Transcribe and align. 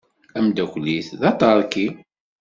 Amdakel-is 0.37 1.07
d 1.19 1.21
aṭerki. 1.31 1.87